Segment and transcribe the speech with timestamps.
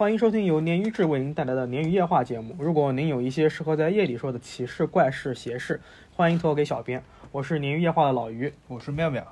[0.00, 2.56] 欢迎收听由鲶鱼志为您带来的鲶鱼夜话节目。
[2.58, 5.78] 如果您有一些适合在夜里说的奇事、怪事、邪事，
[6.16, 7.04] 欢迎投稿给小编。
[7.32, 9.22] 我是鲶鱼夜话的老于，我是妙妙。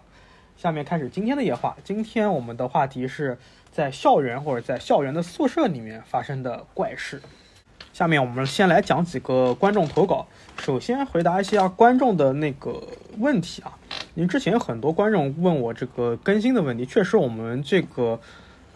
[0.59, 1.75] 下面开始今天的夜话。
[1.83, 3.39] 今天我们的话题是
[3.73, 7.23] 在校园或者在校园的宿舍里面发生的怪事。
[7.95, 10.27] 下面我们先来讲几个观众投稿。
[10.59, 12.83] 首先回答一下观众的那个
[13.17, 13.73] 问题啊，
[14.15, 18.21] 因为之前有很多观众问我这个更新的问题，确实我们这个。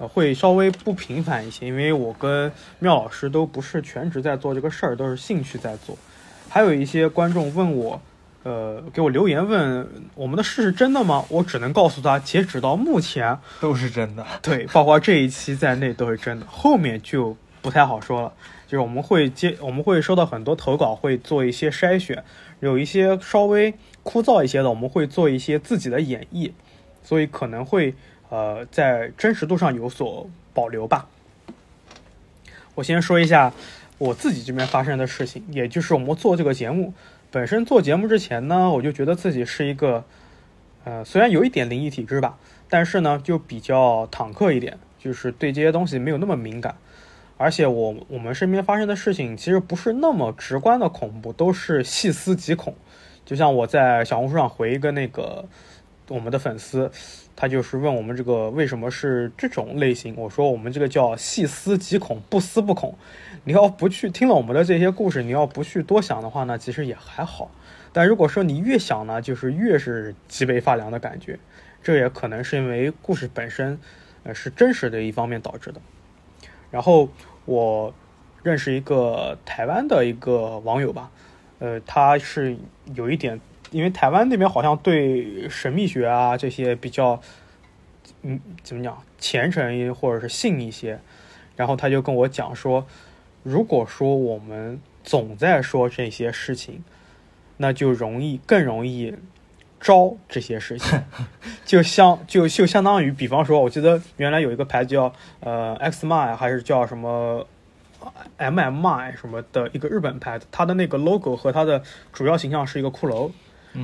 [0.03, 5.97] 呃，会稍微不频繁一些，因为我跟妙老师都不是全职在做这个事儿，都是兴趣在做。
[6.49, 8.03] 还有一些观众问我，
[8.43, 11.25] 呃，给我留言问我们的事是真的吗？
[11.29, 14.27] 我只能告诉他，截止到目前都是真的。
[14.43, 18.33] 对，包括这一期在内都是真的，后面就不太好说了。
[18.67, 22.25] 就是我们会接，我们会收到很多投稿，会做一些筛选，
[22.59, 23.73] 有一些稍微
[24.03, 26.51] 枯燥一些的，我们会做一些自己的演绎，
[27.05, 27.95] 所以可能会。
[28.33, 31.07] 呃，在真实度上有所保留吧。
[32.75, 33.53] 我先说一下
[33.99, 36.95] 我自己这边发生的事情，也就是我们做这个节目
[37.31, 40.07] 本身做节目之前呢，我就觉得自己是一个，
[40.85, 42.39] 呃，虽然有一点灵异体质吧，
[42.71, 46.75] 但是呢，就比较坦克一点，就是对这些东西没有那么敏感。
[47.37, 52.75] 而且我我们身边发生的事情其实不是那么直观的恐怖，都是细思极恐。
[53.27, 55.45] 就像我在小红书上回一个那个
[56.09, 56.91] 我们的粉丝。
[57.35, 60.15] 他就是问我们这个为什么是这种类型？
[60.17, 62.95] 我说我们这个叫细思极恐，不思不恐。
[63.45, 67.51] 你要不去听了我们的这些故事，你要不去多想的话呢，其实也还好。
[67.91, 71.39] 但如果说你越想呢，就是越是脊背发凉的感觉。
[71.83, 73.81] 这也可能是因为故事本身，
[74.25, 75.81] 呃，是真实的一方面导致的。
[76.71, 77.09] 然后
[77.47, 77.95] 我
[78.43, 81.11] 认识一个台湾的一个网友吧，
[81.61, 82.57] 呃，他是
[82.95, 83.41] 有一点。
[83.73, 87.21] 因为台湾那边好像对神秘学啊这些比较，
[88.23, 91.01] 嗯，怎么讲虔诚或者是信一些，
[91.57, 92.87] 然后他就跟我讲说，
[93.43, 96.85] 如果说我们总在说这些事情，
[97.57, 99.15] 那就容易更容易
[99.81, 101.03] 招这些事情，
[101.65, 107.47] 就相就就相当于，比方说，我记得原来有一个牌子叫呃 X m i 还是叫什么
[108.37, 111.83] M M I 什么的一个日本牌子，它的那个 logo 和它的
[112.13, 113.31] 主要形象是一个骷髅。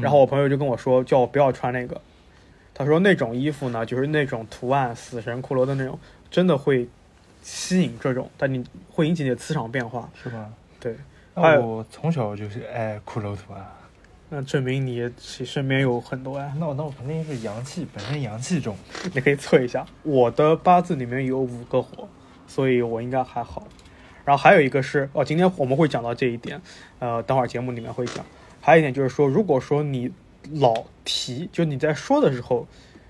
[0.02, 2.00] 然后我朋友就跟我说，叫我不要穿那个。
[2.74, 5.98] 他说那种衣服呢，就是那种图案，死神骷髅的那种，
[6.30, 6.88] 真的会
[7.42, 10.48] 吸引这种，但你会引起你的磁场变化，是吧？
[10.78, 10.94] 对。
[11.34, 13.66] 那我从小就是爱骷髅图案，
[14.28, 16.52] 那证明你身边有很多啊。
[16.58, 18.76] 那我那我肯定是阳气，本身阳气重。
[19.14, 22.08] 你可以测一下，我的八字里面有五个火，
[22.46, 23.66] 所以我应该还好。
[24.24, 26.60] 然后还有一个是，哦，今天我们会讲到这一点，
[26.98, 28.24] 呃，等会儿节目里面会讲。
[28.60, 30.10] 还有一点就是说，如果说你
[30.54, 32.66] 老提，就你在说的时候，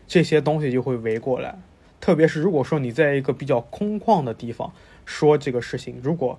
[0.06, 1.58] 这些东西就会围过来。
[2.00, 4.72] 特别是如果说你在一个比较空旷的地方
[5.04, 6.38] 说这个事情，如果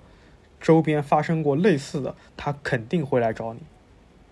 [0.60, 3.60] 周边发生过类似的，他肯定会来找你。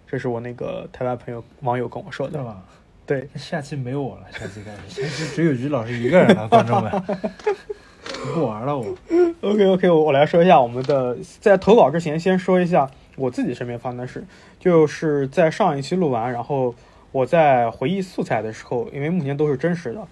[0.06, 2.42] 这是我那个台湾朋友网友跟我说的。
[2.42, 2.62] 吧？
[3.06, 3.28] 对。
[3.36, 6.90] 下期没有我了，下期开始，下期只有于老师一个人了，观众们。
[8.34, 8.96] 不玩了，我。
[9.42, 12.90] OK OK，我我来说一下我们的，在投稿之前先说一下。
[13.18, 14.24] 我自己身边发生的事，
[14.60, 16.74] 就是在上一期录完，然后
[17.10, 20.06] 我在回忆素材的时候，因为目前都是真实的，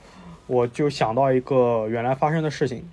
[0.48, 2.90] 我就想到一个原来发生的事情，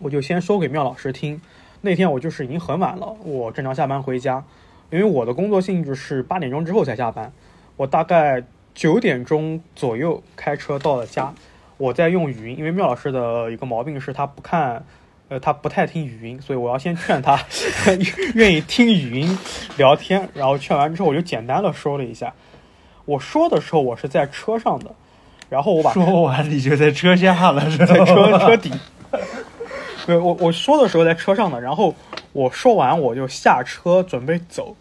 [0.00, 1.40] 我就先说给妙老师听。
[1.82, 4.44] 那天我就是已经很晚了，我正常下班回家，
[4.90, 7.32] 因为我的工作性质是八点钟之后才下班，
[7.76, 8.42] 我大概
[8.74, 11.32] 九点钟左右开车到了家，
[11.76, 14.84] 我在用语音，因为妙老师的一个毛病是他不看。
[15.32, 17.42] 呃，他不太听语音，所以我要先劝他
[18.34, 19.38] 愿意听语音
[19.78, 20.28] 聊天。
[20.34, 22.34] 然后劝完之后，我就简单的说了一下。
[23.06, 24.94] 我说的时候，我是在车上的，
[25.48, 28.70] 然后我把说完你就在车下了，是在车车底。
[30.04, 31.94] 对，我我说的时候在车上的，然后
[32.34, 34.76] 我说完我就下车准备走。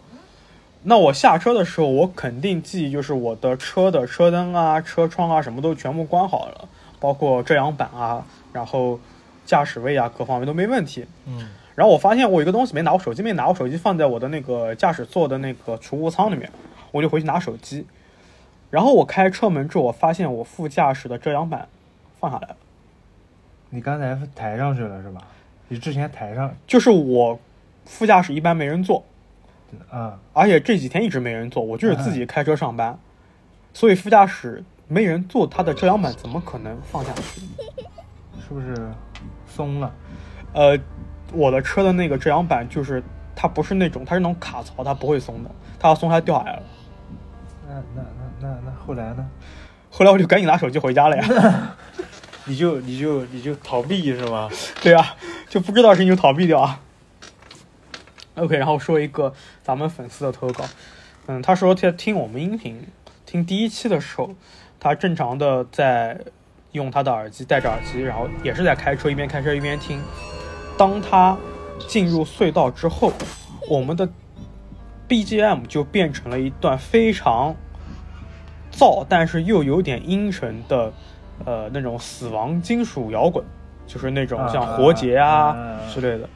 [0.84, 6.68] 那我下车的时候，我肯定记忆就是我的车的车灯啊、车窗啊什么都全部关好了，
[7.00, 9.00] 包括遮阳板啊，然后。
[9.46, 11.06] 驾驶位啊，各方面都没问题。
[11.26, 16.52] 嗯，然后我发现我有一个东西没拿，我手机没拿，我手机放在我的那个驾驶座的那个储物仓里面，
[16.92, 17.86] 我就回去拿手机。
[18.70, 21.68] 然后我开车门之后，我发现我副驾驶的遮阳板
[22.20, 22.56] 放下来了。
[23.70, 25.22] 你刚才抬上去了是吧？
[25.68, 27.40] 你之前抬上，就是我
[27.86, 29.04] 副驾驶一般没人坐，
[29.90, 33.00] 啊，而且这几天一直没人坐，我就是自己开车上班，
[33.74, 37.42] 所以副驾驶没人坐，它的遮阳板怎么可能放下去？
[38.48, 38.92] 是不是？
[39.48, 39.94] 松了，
[40.54, 40.78] 呃，
[41.34, 43.04] 我的车的那个遮阳板就是
[43.36, 46.64] 它不是那种，它是那种卡槽，它不会松的，它要松它掉下来了。
[47.68, 49.30] 那那那那那后来呢？
[49.90, 51.76] 后来我就赶紧拿手机回家了呀。
[52.46, 54.50] 你就你就你就逃避是吗？
[54.82, 55.16] 对啊，
[55.48, 56.82] 就不知道事情就逃避掉啊。
[58.36, 60.66] OK，然后说一个咱们粉丝的投稿，
[61.28, 62.88] 嗯，他说他听我们音频
[63.26, 64.32] 听第一期的时候，
[64.80, 66.20] 他正常的在
[66.72, 70.00] 用他的耳机戴着耳机，然后也是在开车，一边开车一边听。
[70.78, 71.38] 当他
[71.88, 73.12] 进入隧道之后，
[73.70, 74.08] 我们的
[75.08, 77.56] BGM 就变成了一段非常
[78.72, 80.94] 燥，但是又有点阴沉的，
[81.46, 83.44] 呃，那种死亡金属摇滚，
[83.86, 85.56] 就是那种像活结啊
[85.94, 86.30] 之类的。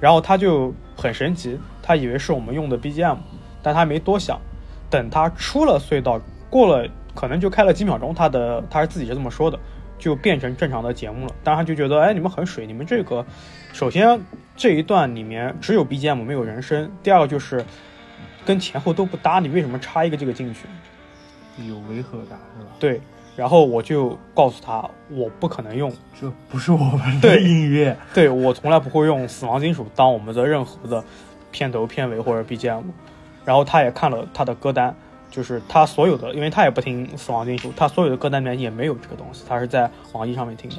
[0.00, 3.16] 然后他就很神奇，他以为是我们用的 BGM，
[3.62, 4.40] 但他没多想。
[4.88, 9.58] 等他出了隧道，过了可能就开了几秒钟，他的他是自己是这么说的，
[10.00, 11.34] 就变成正常的节目了。
[11.44, 13.24] 当然他就觉得，哎，你们很水，你们这个
[13.72, 14.20] 首先
[14.56, 17.64] 这一段里面只有 BGM 没有人声，第二个就是
[18.44, 20.60] 跟前后都不搭，你为什么插一个这个进去？
[21.68, 22.70] 有违和感是吧？
[22.80, 23.00] 对。
[23.36, 27.96] 然后我就告诉他，我不可能用，这不是我们的音乐。
[28.12, 31.02] 对我从来不会用死亡金属当我们的任何的
[31.50, 32.82] 片头、片尾或者 BGM。
[33.44, 34.94] 然后他也看了他的歌单，
[35.30, 40.76] 就是他所有的，因为他也不听死亡金属，他所有的歌单里面也没有这个东西，他是在网易上面听的，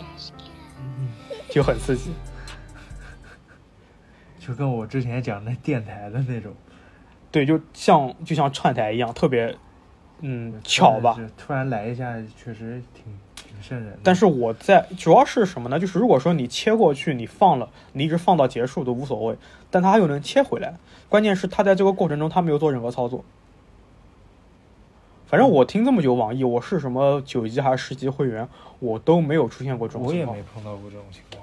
[1.49, 2.11] 就很刺激，
[4.39, 6.53] 就跟我之前讲的电台的那种，
[7.31, 9.55] 对，就像就像串台一样，特别。
[10.23, 11.17] 嗯，巧吧？
[11.35, 13.03] 突然来一下，确实挺
[13.35, 13.97] 挺瘆人。
[14.03, 15.79] 但是我在主要是什么呢？
[15.79, 19.35] 就是如果说你切过去，你放了，你一直放到结束都无所谓，
[19.71, 20.75] 但它又能切回来。
[21.09, 23.25] 关键是它在这个过程中，它没有做任何操作。
[25.31, 28.45] 反正我听这么久网易，我是什么九级还是十级会员，
[28.79, 30.35] 我都没有出现过这种情况。
[30.35, 31.41] 我也没碰到过这种情况，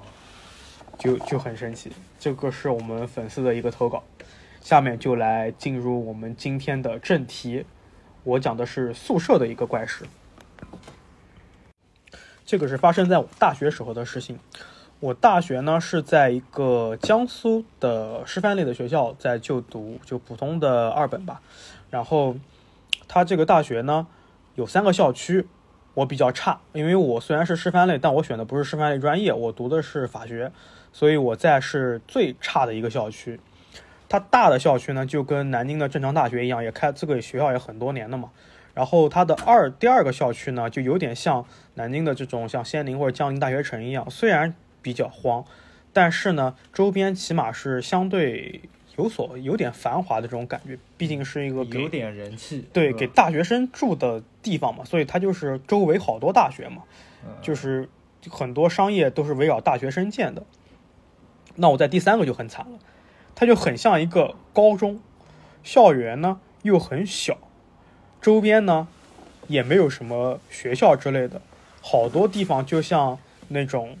[0.99, 1.91] 就就很神奇。
[2.19, 4.03] 这个是我们粉丝的一个投稿，
[4.61, 7.65] 下面就来进入我们今天的正题。
[8.23, 10.05] 我讲的是宿舍的一个怪事，
[12.45, 14.37] 这个是发生在我大学时候的事情。
[14.99, 21.41] 我大学呢是在一个江苏的师范类的学校在就读，就普通的二本吧。
[21.89, 22.35] 然后，
[23.09, 24.07] 它这个大学呢
[24.55, 25.45] 有三个校区，
[25.95, 30.51] 我比较差，因为我虽然是师范类，但我选的不是师范类专业，我读的是法学，
[30.93, 33.37] 所以我在是最差的一个校区。
[34.07, 38.29] 它大的校区呢，就跟南京的正常大学一样，也开这个学校也很多年了嘛。
[38.73, 45.43] 然后它的二第二个校区呢，就有点像南京的这种像仙林或者江宁大学城一样，虽然比较荒，
[45.91, 48.61] 但是呢，周边起码是相对
[48.99, 50.77] 有所有点繁华的这种感觉。
[50.97, 56.83] 毕竟是一个有点人气，对，给大学生住的地方嘛，所以它就是周围好多大学嘛，
[57.41, 57.87] 就是
[58.29, 60.43] 很多商业都是围绕大学生建的。
[61.55, 62.77] 那我在第三个就很惨了。
[63.35, 64.99] 它就很像一个高中，
[65.63, 67.37] 校园呢又很小，
[68.21, 68.89] 周边呢
[69.47, 71.41] 也没有什么学校之类的，
[71.81, 73.17] 好多地方就像
[73.47, 73.97] 那种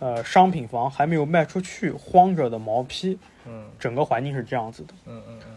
[0.00, 3.16] 呃商品房还没有卖出去荒着的毛坯，
[3.46, 5.56] 嗯，整个环境是这样子的，嗯嗯嗯，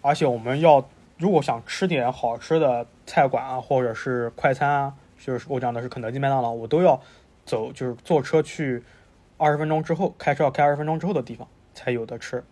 [0.00, 0.82] 而且我们要
[1.18, 6.98] 如果想吃点好吃的菜馆啊，或者是快餐啊，就是我讲的是肯德基、麦当劳，我都要
[7.44, 8.82] 走，就是坐车去
[9.36, 12.42] 二十分钟之后，开车要开二十分钟之后的地方才有的吃。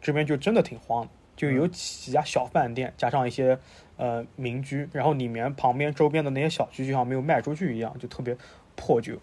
[0.00, 3.58] 这边就真的挺荒的，就有几家小饭店，加上一些
[3.96, 8.36] 呃民居，然后里面旁边周边的那些小区就像没有卖出去一样，就特别
[8.74, 9.14] 破旧。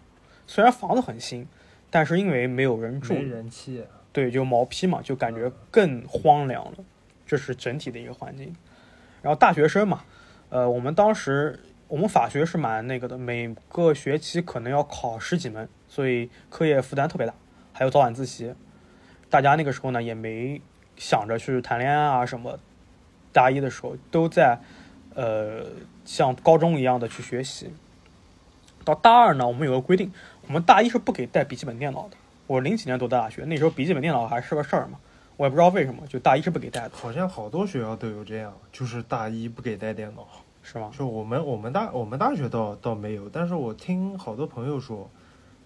[0.48, 1.48] 虽然房子很新，
[1.90, 6.78] 但是因为没有人住，没人气，对，就毛坯嘛，就感觉更荒凉了。
[7.26, 8.56] 这是整体的一个环境。
[9.22, 10.04] 然后大学生嘛，
[10.50, 17.34] 呃，我们当时我们法学是蛮那个的，每个学期可能要考十几门，所以课业负担特别大，
[17.72, 18.54] 还有早晚自习。
[19.30, 20.62] 大家那个时候呢也没。
[20.96, 22.60] 想着去谈恋爱啊什么，
[23.32, 24.60] 大一的时候都在，
[25.16, 25.66] 呃，
[26.06, 27.74] 像高中一样的去学习。
[28.86, 30.14] 到大二呢，我们有个规定，
[30.48, 32.18] 我们大一是不给带笔记本电脑的。
[32.48, 35.00] 我零几年读的大学，那时候笔记本电脑还是个事儿嘛，
[35.38, 36.92] 我也不知道为什么，就大一是不给带的。
[36.94, 40.28] 好像好多学校都有这样，就是大一不给带电脑，
[40.62, 40.92] 是吗？
[40.98, 45.10] 就我们我们大我们大学倒倒没有，但是我听好多朋友说，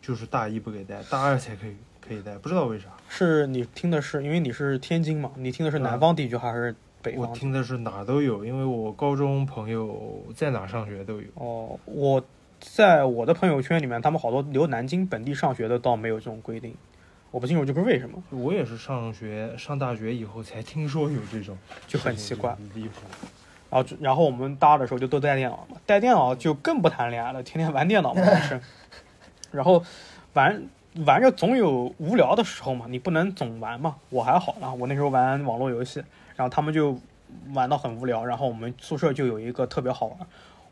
[0.02, 1.76] 就是大一不给带，大二才可以。
[2.00, 2.86] 可以带，不知道为啥。
[3.10, 5.30] 是你听的是，因为你是天津嘛？
[5.36, 7.28] 你听的是南方地区还是北方？
[7.28, 11.28] 我听的是哪都有，因为我高中朋友在哪上学都有。
[11.34, 12.24] 哦，我
[12.60, 16.76] 在我的朋友圈里面，他们好多留南京本地上学的，倒没有这种规定。
[17.32, 18.24] 我不清楚这是为什么。
[18.30, 22.56] 我也是上学上大学以后才听说有这种，就很奇怪。
[22.74, 23.02] 离谱。
[23.70, 28.60] 然后，然后我们大二的时候就都带电脑嘛，带电脑就更不谈恋爱了，天天玩电脑嘛，是。
[29.52, 29.84] 然后
[30.34, 30.64] 玩。
[31.06, 33.98] 玩着总有无聊的时候嘛，你不能总玩嘛。
[34.10, 36.04] 我还好啦，我那时候玩网络游戏，
[36.36, 37.00] 然后他们就
[37.54, 38.26] 玩到很无聊。
[38.26, 40.18] 然后我们宿舍就有一个特别好玩，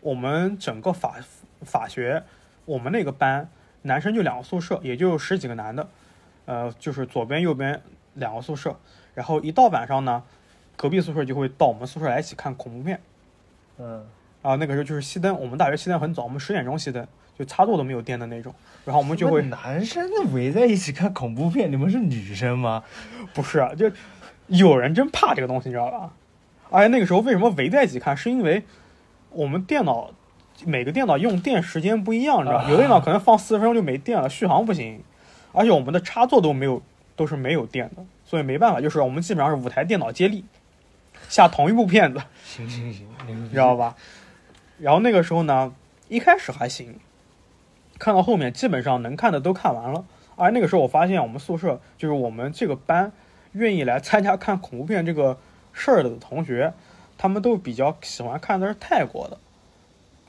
[0.01, 1.17] 我们整个法
[1.61, 2.23] 法学，
[2.65, 3.49] 我们那个班
[3.83, 5.87] 男生就两个宿舍，也就十几个男的，
[6.45, 7.81] 呃，就是左边右边
[8.15, 8.77] 两个宿舍，
[9.13, 10.23] 然后一到晚上呢，
[10.75, 12.99] 隔壁宿舍就会到我们宿舍来一起看恐怖片。
[13.77, 14.05] 嗯，
[14.41, 17.07] 然后那个时候就是熄灯，我们大学熄灯很早，我们十点钟熄灯，
[17.37, 18.53] 就插座都没有电的那种。
[18.85, 22.83] 然后我们就会男生围在一起看恐怖片，你们是女生吗？
[23.33, 23.91] 不是啊，就
[24.47, 26.13] 有人真怕这个东西，你知道吧？
[26.69, 28.63] 而且那个时候为什么围在一起看，是因为
[29.29, 30.11] 我们电脑
[30.63, 32.63] 每个电脑用电时间不一样，你知道吧？
[32.63, 35.03] 啊有的电脑可能放四十分钟就没电了，续航不行，
[35.51, 36.81] 而且我们的插座都没有，
[37.15, 40.45] 都是没有电的，所以没办法，就是我们基本上是五台电脑接力
[41.27, 42.21] 下同一部片子。
[42.43, 43.95] 行行行，你你知道吧？
[44.79, 45.73] 然后那个时候呢，
[46.07, 46.99] 一开始还行，
[47.99, 50.05] 看到后面基本上能看的都看完了。
[50.37, 53.11] 而那个时候我发现我们宿舍就是我们这个班
[53.53, 55.37] 愿意来参加看恐怖片这个
[55.71, 56.73] 事儿的同学，
[57.17, 59.37] 他们都比较喜欢看的是泰国的，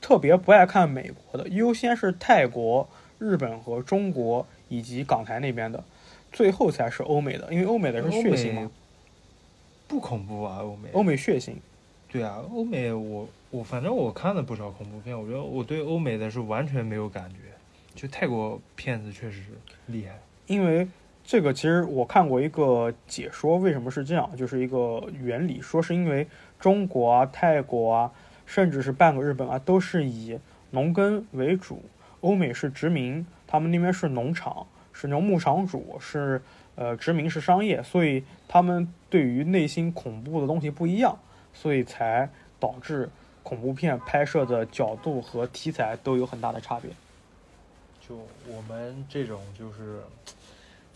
[0.01, 2.87] 特别不爱看美国的，优先是泰国、
[3.19, 5.83] 日本和中国以及港台那边的，
[6.31, 8.71] 最后才是欧美的，因为欧美的是血腥嘛，
[9.87, 10.89] 不恐怖啊，欧美。
[10.93, 11.53] 欧美血腥。
[12.09, 17.37] 对啊，欧美我我反正我看了不少恐怖片，我觉得我对欧美的是完全没有感觉，
[17.93, 19.49] 就泰国片子确实是
[19.87, 20.17] 厉害。
[20.45, 20.87] 因为
[21.25, 26.25] 这个其实我看过一个解说，为什么是这样，就是一个原理，说是因为
[26.57, 28.11] 中国啊、泰国啊，
[28.47, 30.39] 甚至是半个日本啊，都是以
[30.71, 31.83] 农耕为主，
[32.21, 36.41] 欧美是殖民，他们那边是农场，是那牧场主，是
[36.75, 41.19] 呃殖民是商业，所以他们对于内心恐怖的东西不一样，
[41.53, 43.09] 所以才导致
[43.43, 46.89] 恐怖片拍摄的角度和题材都有很大的差别。
[47.99, 48.15] 就
[48.47, 49.99] 我们这种就是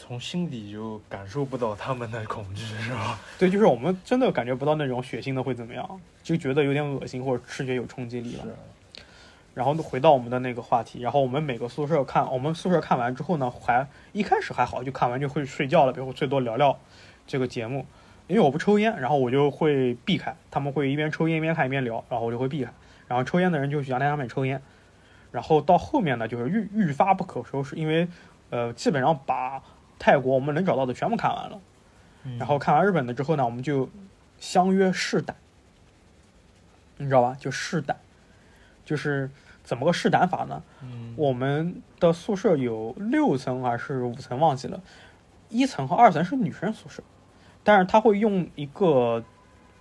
[0.02, 3.20] 从心底就感受不到他们的恐惧，是吧？
[3.38, 8.46] 对，就是我们真的感觉不到那种血腥的会怎么样，就觉得有点恶心或者视觉有冲击力了。
[9.54, 16.80] 然后回到我们的那个话题，然后我们每个宿舍看，我们宿舍看完之后呢，还一开始还好，就看完就会睡觉了，比如最多聊聊
[17.28, 17.86] 这个节目，
[18.28, 22.72] 因为我不抽烟，然后我就会避开，他们会一边抽烟一边看一边聊，然后我就会避开，
[23.08, 24.60] 然后抽烟的人就去阳台上面抽烟，
[25.32, 28.08] 然后到后面呢，就是愈愈发不可收拾，因为
[28.50, 29.62] 呃基本上把
[30.02, 31.62] 泰国我们能找到的全部看完了。
[32.24, 33.88] 嗯然后看完日本的之后呢，我们就
[34.40, 35.36] 相约试胆，
[36.98, 37.38] 你知道吧？
[37.40, 37.98] 就试胆，
[38.84, 39.30] 就是
[39.64, 40.64] 怎么个试胆法呢？
[40.82, 44.82] 嗯，我们的宿舍有六层还是五层忘记了，
[45.50, 47.04] 一层和二层是女生宿舍，
[47.64, 49.24] 但是他会用一个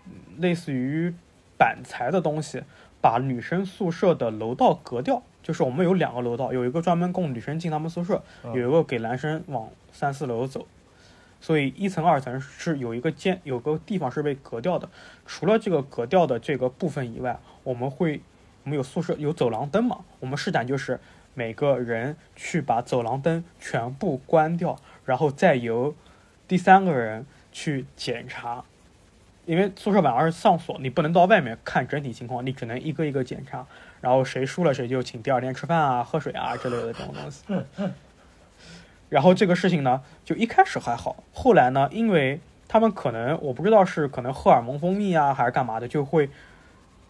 [0.04, 1.14] 嗯类似于
[1.56, 2.62] 板材的东西，
[3.00, 5.22] 把女生宿舍的楼道隔掉。
[5.42, 10.66] 就是我们有两个楼道，有一个专门供女生进他们宿舍，嗯有一个给男生往三四楼走，
[11.40, 14.88] 所以一层、二层是有一个间有个地方是被隔掉的。
[15.24, 18.20] 除了这个隔掉的这个部分以外，我们会
[18.64, 20.04] 我们有宿舍有走廊灯嘛？
[20.20, 21.00] 我们试胆就是
[21.34, 25.94] 每个人去把走廊灯全部关掉，然后再由
[26.46, 28.64] 第三个人去检查。
[29.46, 33.66] 因为宿舍晚上上锁，你不能到外面看整体情况，你只能一个一个检查。
[34.00, 37.44] 然后谁输了谁就请第二天吃饭啊、喝水啊之类的这种东西。
[39.08, 46.30] 然后这个事情呢，就一开始还好，后来呢，因为他们可能我不知道是可能荷尔蒙分泌啊，还是干嘛的，就会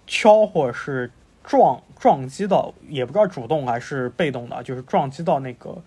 [0.07, 1.11] 敲或者是
[1.45, 5.83] 撞撞击到，也不知道主动还是被动的，就是撞击到那个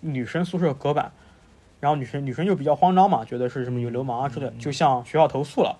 [0.00, 1.12] 女生宿舍隔板，
[1.82, 5.76] 然后女生女生就比较慌张嘛，觉得是什么有流氓啊之类的，就向学校投诉了。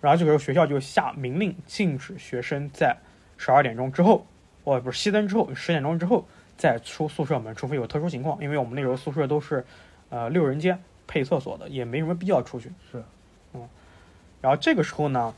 [0.00, 2.96] 然后这个时候学校就下明令禁止学生在
[3.36, 4.24] 十二点钟之后，
[4.62, 6.24] 哦不是熄灯之后，十点钟之后
[6.56, 9.66] 再出宿舍门，除非有特殊情况，因为我们那时候宿舍都是
[10.10, 12.70] 呃六人间配厕所的，也没什么必要出去。
[12.92, 13.02] 是，
[13.52, 13.68] 嗯，
[14.40, 15.34] 然后这个时候呢，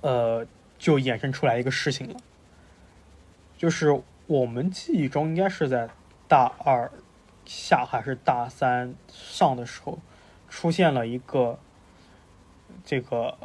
[0.00, 0.46] 呃，
[0.78, 2.16] 就衍生出来一个事情了，
[3.58, 5.90] 就是我们记忆中应该是在
[6.26, 6.90] 大二
[7.48, 9.98] 下还是大三上的时候，
[10.50, 11.58] 出现了一个
[12.84, 13.36] 这个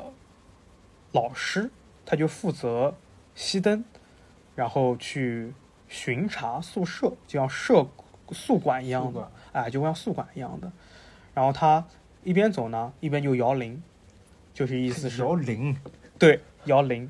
[1.14, 1.72] 老师，
[2.06, 2.96] 他就负责
[3.34, 3.86] 熄灯，
[4.56, 5.54] 然后去
[5.88, 7.88] 巡查宿舍，就像舍
[8.32, 10.70] 宿管一样的哎，就像宿管一样的。
[11.34, 11.88] 然后他
[12.24, 13.82] 一边走呢，一边就摇铃，
[14.54, 15.78] 就是意思是摇铃
[16.20, 17.10] 对摇铃。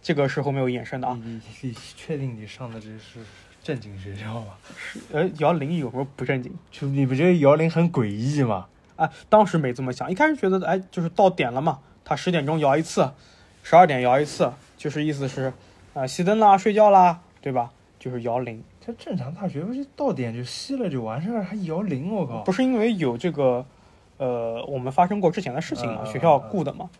[0.00, 1.20] 这个是后面有衍生的啊。
[1.22, 3.20] 你你你确定你上的这是
[3.62, 4.46] 正经学校吗？
[5.12, 6.52] 呃，摇铃有时候不正经？
[6.70, 8.66] 就你不觉得摇铃很诡异吗？
[8.96, 13.10] 哎，当时没这么想，一开始觉得哎，就是到点了嘛，他十点钟摇一次，
[13.62, 15.52] 十二点摇一次，就是意思是，
[15.94, 17.70] 啊、熄灯啦，睡觉啦，对吧？
[17.98, 22.42] 就是摇铃，这正常大学不是到点就熄了就完事儿，还摇铃，我靠！
[22.42, 23.64] 不是因为有这个，
[24.16, 26.90] 呃，我们发生过之前的事情嘛，嗯学校雇的嘛。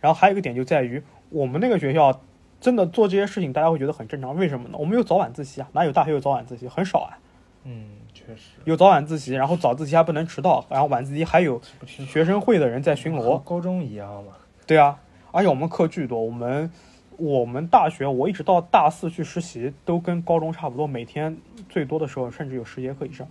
[0.00, 2.20] 然后还有一个点就在于，我们那个学校
[2.64, 4.78] 真的做这些事情，大家会觉得很正常，为什么呢？
[4.78, 6.66] 我们有早晚自习啊，哪有大学有早晚自习？
[6.66, 7.18] 很少啊。
[7.64, 8.52] 嗯，确实。
[8.64, 13.38] 有早晚自习，然后早自习还不能迟到，然后晚自习还有学生会的人在巡逻。
[13.40, 14.32] 高中一样嘛。
[14.66, 14.98] 对啊，
[15.30, 16.70] 而且我们课巨多，我们
[17.18, 21.36] 我们大学我一直到大四去实习，都跟高中差不多，每天
[21.68, 23.28] 最多的时候甚至有十节课以上。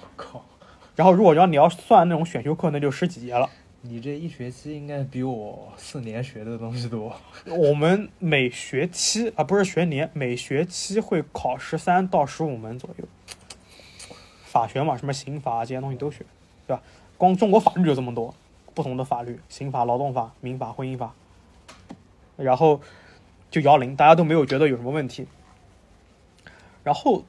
[0.00, 0.42] 我 靠，
[0.96, 3.50] 然后如果要你要算那种选修课，那就十几节了。
[3.84, 7.16] 你这一学期应该比我四年学的东西多。
[7.46, 13.04] 我们每学期啊，不是学年，每学期会考十三到十五门左右。
[14.44, 16.24] 法学嘛，什么刑法这些东西都学，
[16.64, 16.82] 对吧？
[17.18, 18.32] 光中国法律就这么多，
[18.72, 21.12] 不同的法律，刑法、劳动法、民法、婚姻法，
[22.36, 22.80] 然后
[23.50, 25.26] 就摇铃，大家都没有觉得有什么问题。
[26.84, 27.24] 然后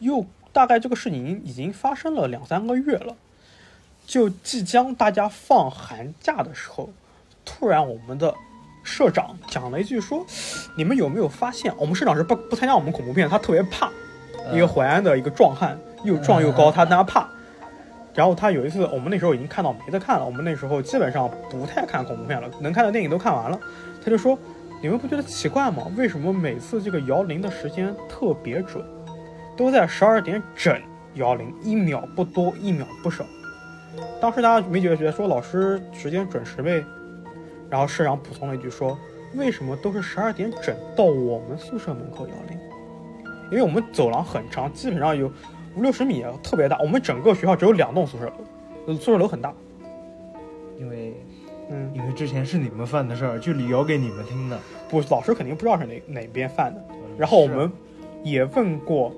[0.00, 3.16] 又大概这个事情已经发生了两三个月了，
[4.12, 6.90] 就即将大家放寒假的时候，
[7.46, 8.34] 突然我们的
[8.82, 10.22] 社长讲了一句说
[10.76, 13.90] ：“你们有没有发现，我们社长是不不参加我们恐怖片，他特别怕
[14.52, 17.26] 一个淮安的一个壮汉，又壮又高，他他怕。
[18.12, 23.58] 然后他有一次，我们那时候已经看到没得看了，我们那时候基本上不太看恐怖片了，能看的电影都看完了。
[24.04, 24.38] 他就说：
[24.82, 25.90] 你们不觉得奇怪吗？
[25.96, 28.84] 为什么每次这个摇铃的时间特别准，
[29.56, 30.78] 都在十二点整
[31.14, 33.24] 摇铃，一秒不多，一秒不少。
[34.20, 36.84] 当时大家没觉得觉得说老师时间准时呗，
[37.68, 38.98] 然后社长补充了一句说：
[39.34, 42.58] 为什么都是十二点整到我们宿舍门口摇铃？
[43.50, 45.30] 因为我们走廊很长，基本上有
[45.76, 46.78] 五六十米，特别大。
[46.80, 48.32] 我们整个学校只有两栋宿舍楼，
[48.86, 49.52] 呃宿舍楼很大。
[50.78, 51.14] 因为
[51.70, 54.58] 嗯，因为之前是你们犯的事儿，就聊给你们听的。
[54.88, 56.82] 不，老师肯定不知道是哪哪边犯的。
[57.18, 57.70] 然后我们
[58.22, 59.14] 也问过，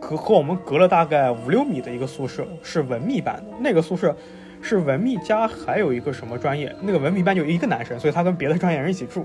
[0.00, 4.16] 隔和我们隔了大概五六米的一个宿舍是文秘班的，那个宿舍
[4.62, 9.24] 是文秘加还有一个什么专业，那个文秘班就一个男生，所以他跟别的专业人一起住。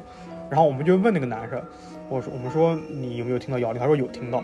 [0.49, 1.59] 然后我们就问那个男生，
[2.07, 3.79] 我说我们说你有没有听到摇铃？
[3.79, 4.43] 他说有听到。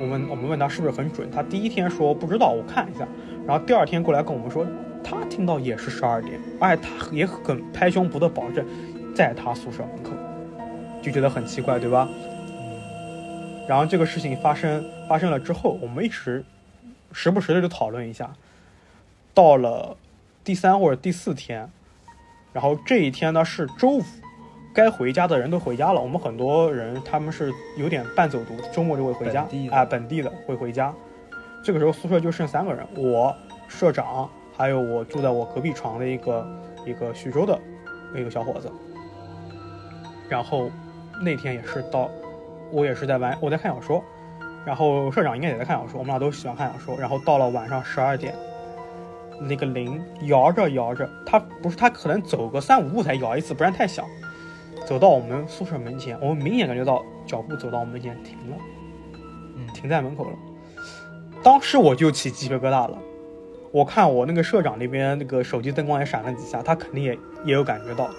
[0.00, 3.06] 我们我们问他是不是很准，他第一天说不知道，我看一下。
[3.46, 4.64] 然后第二天过来跟我们说，
[5.02, 8.64] 他听到也是十二点，而且他也很拍胸脯的保证，
[9.14, 10.10] 在他宿舍门口，
[11.02, 12.08] 就觉得很奇怪，对吧？
[13.68, 16.44] 然后这个事情发生发生了之后，我们一直
[17.12, 18.30] 时不时的就讨论一下。
[19.32, 19.96] 到了
[20.42, 21.70] 第三或者第四天，
[22.52, 24.02] 然后这一天呢是周五，
[24.74, 26.00] 该回家的人都回家了。
[26.00, 30.92] 我们很多人他们是有点半走读，周末就会回家本地，的哎，本地的会回家。
[31.62, 33.34] 这个时候宿舍就剩三个人，我
[33.68, 36.46] 社长，还有我住在我隔壁床的一个
[36.84, 37.58] 一个徐州的
[38.16, 38.70] 一个小伙子。
[40.28, 40.70] 然后
[41.22, 42.10] 那天也是到，
[42.72, 44.02] 我也是在玩，我在看小说，
[44.64, 46.96] 然后社长应该也在看小说，我们俩都喜欢看小说。
[46.98, 48.34] 然后到了晚上十二点，
[49.40, 54.04] 那个铃摇着摇着，他不是他可能走个三五步才摇一次，不然太响。
[54.86, 58.56] 走到我们宿舍门前，我们明显感觉到脚步走到我们门前停了，
[59.56, 60.32] 嗯，停在门口了。
[61.42, 62.98] 当时我就起鸡皮疙瘩了。
[63.72, 68.10] 我看我那个社长那边那个手机灯光也闪了几下，他肯定也也有感觉到。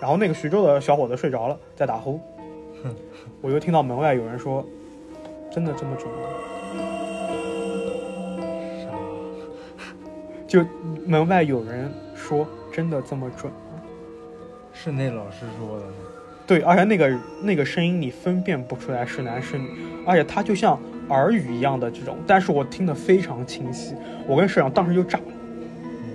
[0.00, 2.20] 然后那个徐州的小伙子睡着了，在打呼。
[3.40, 4.66] 我又听到门外有人说
[5.50, 6.18] ：“真的这么准吗？？”
[10.46, 10.64] 就
[11.06, 13.58] 门外有人说：“真的这么准吗
[14.72, 15.92] 是那老师说的吗？？”
[16.46, 19.66] 对，而且那个那个声音你分辨不出来是男是女，
[20.06, 23.94] 而且他就像耳语一样的这种，但是我听得非常清晰。
[24.26, 25.24] 我跟社长当时就炸了。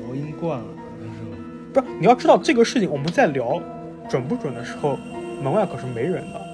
[0.06, 0.66] 魔音惯了，
[1.00, 1.38] 那是吗？
[1.74, 3.60] 不是，你要知道这个事情，我们在聊
[4.08, 4.96] 准不准的时候，
[5.42, 6.49] 门外可是没人的。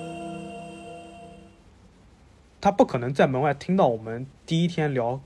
[2.65, 5.21] 他不可能在门外听到我们第一天聊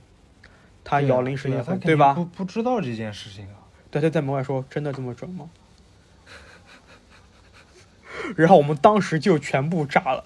[0.83, 2.13] 他摇铃时间分，对吧？
[2.13, 3.63] 不不知道这件事情啊。
[3.89, 5.49] 对，他在门外说：“真的这么准吗？”
[8.35, 10.25] 然后我们当时就全部炸了，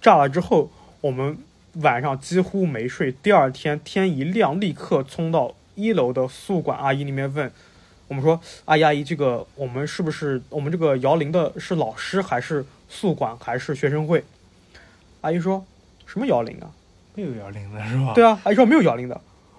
[0.00, 0.70] 炸了之后，
[1.00, 1.36] 我们
[1.80, 3.10] 晚上几乎没睡。
[3.10, 7.50] 第二天天一亮，立刻冲到一楼的宿管阿姨那边问
[8.06, 14.22] 我们说：“阿姨阿姨，这个我们是不是我们这个摇铃的是老师还是宿管还是学生会？”
[15.22, 15.66] 阿姨说
[16.12, 16.68] ：“什么摇铃啊？”
[17.14, 18.12] 没有摇铃的是吧？
[18.14, 19.18] 对啊，阿姨说没有摇铃的。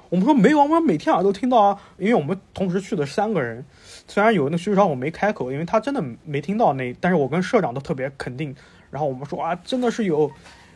[0.10, 3.66] 我们说没有啊，我们每天晚上都听到啊，因为我们同时去的三个人，
[4.08, 8.56] 虽然有那徐少我没开口，因为他真的没听到那，但是我跟社长都特别肯定。
[8.92, 10.30] 然后我们说啊，真的是有。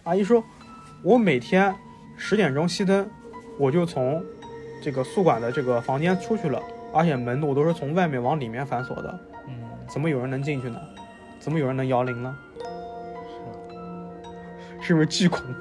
[0.03, 0.43] 阿姨说，
[1.03, 1.75] 我每天
[2.17, 3.07] 十点钟熄灯，
[3.59, 4.23] 我就从
[4.81, 6.59] 这个宿管的这个房间出去了，
[6.93, 9.53] 而且门我都是从外面往里面反锁的，嗯，
[9.87, 10.79] 怎么有人能进去呢？
[11.39, 12.35] 怎么有人能摇铃呢？
[14.87, 14.93] 是。
[14.95, 15.53] 不是巨恐怖？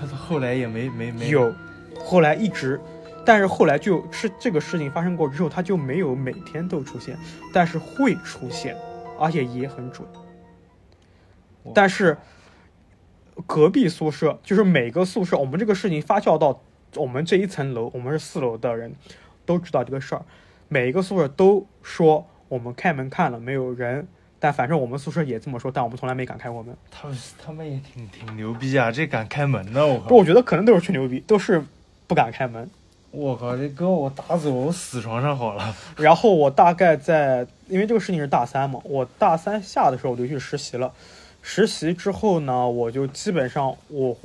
[0.00, 1.52] 但是后来也没没没有，
[1.98, 2.80] 后来一直，
[3.24, 7.18] 但是后来就是这个事情发生过之后，他就没有每天都出现，
[7.52, 8.76] 但是会出现，
[9.18, 10.06] 而且也很准。
[11.74, 12.16] 但是
[13.46, 16.62] 隔壁宿舍，就是每个宿舍，我们这个事情发酵到
[16.94, 18.94] 我们这一层楼，我们是四楼的人
[19.44, 20.24] 都知道这个事儿，
[20.68, 24.06] 每一个宿舍都说我们开门看了没有人，
[24.40, 26.76] 但反正我们宿舍也这么说，但我们从来没敢开过门。
[26.90, 30.16] 他们他们也挺挺牛逼啊，这敢开门呢，我不，靠！
[30.16, 31.62] 我觉得可能都是吹牛逼，都是
[32.06, 32.68] 不敢开门。
[33.10, 35.74] 我靠，这哥我打死我，我死床上好了。
[35.96, 40.92] 然后我大概在，因为这个事情是大三嘛，我大三下的时候我就去实习了。
[41.40, 44.16] 实习之后呢，我就基本上我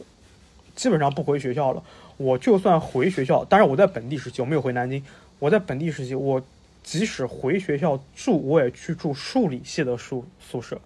[0.75, 1.81] 基本上不回学校了。
[2.17, 5.03] 我就算回学校，但是我在本地实习，我没有回南京。
[5.39, 6.41] 我在本地实习，我
[6.83, 10.79] 即使回学校住，我也去住数理系的宿宿舍。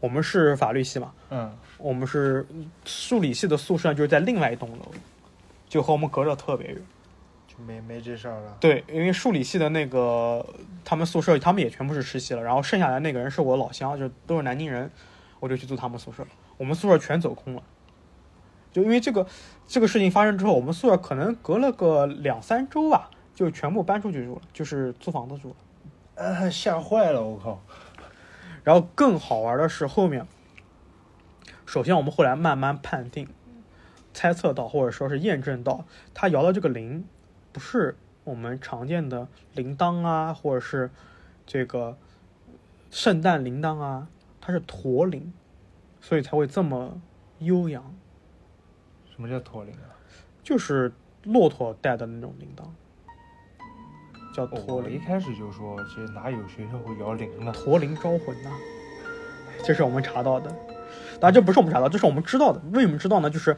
[0.00, 2.46] 我们是法律系嘛，嗯，我们是
[2.84, 4.90] 数理系的宿舍，就是在另外一栋楼，
[5.66, 6.76] 就和我们隔着特别远。
[7.46, 8.56] 就没没这事儿了。
[8.60, 10.44] 对，因为数理系的那个
[10.84, 14.90] 他们宿舍，他们也全部是实习了，然后剩下来那个人是我老乡，就都是南京人，
[15.40, 16.28] 我就去住他们宿舍了。
[16.56, 17.62] 我们宿舍全走空了，
[18.72, 19.26] 就因为这个
[19.66, 25.56] 这个事情发生之后，我们宿舍可能隔了个两三周吧，就全部搬出去住了，就是租房子住了。
[26.22, 27.60] 啊，吓坏了，我靠！
[28.62, 30.26] 然后更好玩的是后面，
[31.66, 33.28] 首先我们后来慢慢判定、
[34.12, 37.04] 猜测到，或者说是验证到，他摇的这个铃
[37.52, 40.90] 不是我们常见的铃铛啊，或者是
[41.44, 41.98] 这个
[42.90, 44.08] 圣诞铃铛啊，
[44.40, 45.32] 它是驼铃，
[46.00, 47.02] 所以才会这么
[47.40, 47.94] 悠扬，
[49.12, 49.92] 什么叫驼铃啊？
[50.42, 50.92] 就是
[51.24, 52.64] 骆驼带的那种铃铛，
[54.34, 54.84] 叫哦驼铃。
[54.84, 57.52] 我一开始就说，这哪有学校会摇铃呢？
[57.52, 58.50] 驼铃招魂呐、
[59.62, 60.50] 这是我们查到的。
[61.20, 62.60] 当然，这不是我们查到，这是我们知道的。
[62.72, 63.30] 为什么知道呢？
[63.30, 63.56] 就是，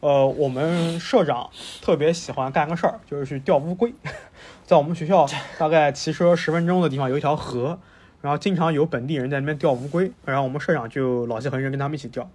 [0.00, 1.50] 呃，我们社长
[1.82, 3.94] 特别喜欢干个事儿，就是去钓乌龟。
[4.64, 5.26] 在我们学校
[5.58, 7.78] 大概骑车十分钟的地方有一条河，
[8.22, 12.28] 然后经常有本地人在那边钓乌龟，然后我们社长就老气横生跟他们一起钓。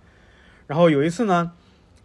[0.68, 1.52] 然后有一次呢，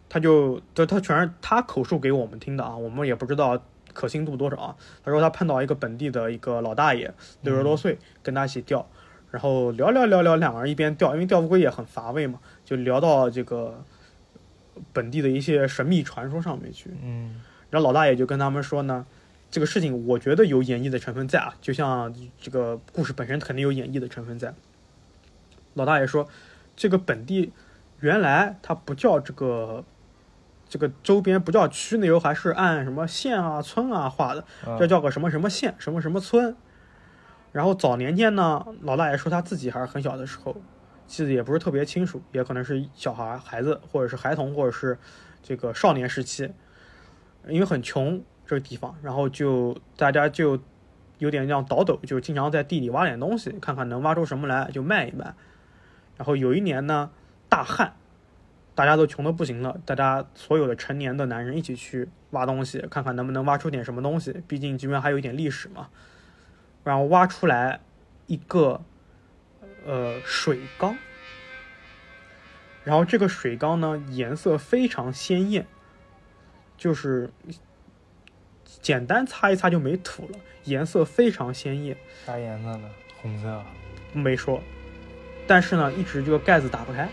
[0.09, 3.61] 他就就他全是他口述给我们听的啊，我们也不知道
[3.95, 4.75] 可信度多少啊。
[5.03, 8.87] 他说他碰到一个本地的一个老大爷，六十多岁，跟他一起钓，
[9.31, 13.83] 然后聊聊聊聊，两个人一边钓，因为钓乌龟也很乏味嘛，就聊到这个
[14.93, 16.91] 本地的一些神秘传说上面去。
[17.01, 19.05] 嗯，然后老大爷就跟他们说呢，
[19.49, 24.53] 这个事情我觉得有演绎的成分在啊，就像这个故事本身肯定有演绎的成分在。
[25.73, 26.27] 老大爷说，
[26.75, 27.51] 这个本地
[27.99, 29.83] 原来它不叫这个
[30.67, 36.55] 这个周边不叫区，那时候还是按什么县啊、村啊划的，啊这叫个什么什么县、什么什么村。
[37.51, 40.57] 然后早年间呢，老大爷说他自己还是很小的时候，
[41.07, 44.97] 记得也不是特别清楚，也可能是小孩、孩子，或者是孩童，或者是
[45.41, 46.51] 这个少年时期，
[47.47, 50.59] 因为很穷这个地方，然后就大家就
[51.19, 55.33] 有点像倒斗，就经常在地里挖点东西，看看能挖出什么来就卖一卖。
[56.17, 57.11] 然后有一年呢，
[57.47, 57.95] 大旱，
[58.75, 65.89] 大家都穷的不行了，大家所有的成年的男人一起去挖东西，看看能不能挖出点什么东西，毕竟这边还有一点历史嘛。
[66.83, 67.79] 然后挖出来
[68.27, 68.83] 一个
[69.85, 70.97] 呃水缸，
[72.83, 75.65] 然后这个水缸呢颜色非常鲜艳，
[76.77, 77.31] 就是
[78.81, 81.97] 简单擦一擦就没土了，颜色非常鲜艳。
[82.25, 82.89] 啥颜色呢？
[83.21, 83.47] 红色。
[83.47, 83.65] 啊
[84.13, 84.61] 没说，
[85.45, 87.09] 但是呢，一直这个盖子打不开，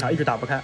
[0.00, 0.62] 啊，一直打不开，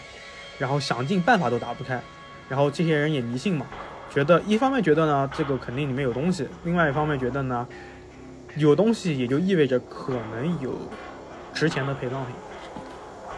[0.58, 2.00] 然后想尽办法都打不开，
[2.48, 3.66] 然后这些人也迷信嘛，
[4.10, 7.66] 觉得一方面觉得呢这个肯定里面有东西，另外一方面觉得呢
[8.56, 10.74] 有东西也就意味着可能有
[11.54, 12.34] 值钱的陪葬品，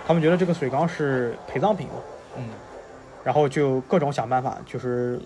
[0.06, 1.94] 他们觉得这个水缸是陪葬品嘛，
[2.36, 2.44] 嗯，
[3.24, 5.20] 然后就各种想办法，就是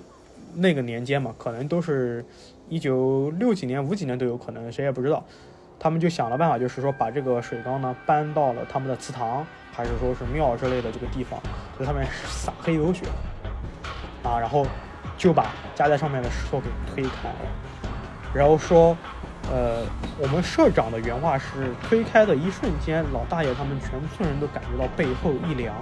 [0.55, 2.25] 那个年间嘛，可能都是
[2.69, 5.25] 一九六几年、五几年都有可能，谁也不知道。
[5.79, 11.41] 他们就想了办法，就是说把这个水缸呢搬到了他们的祠堂，还是说是庙之类的这个地方，
[11.79, 13.05] 在上面撒黑油血
[14.23, 14.67] 啊，然后
[15.17, 17.91] 就把加在上面的石头给推开了，
[18.35, 18.97] 然后说，
[19.51, 19.85] 呃，
[20.19, 25.75] 我们社长的原话是：推开的一瞬间，老大爷他们全村人都感觉到背后一凉。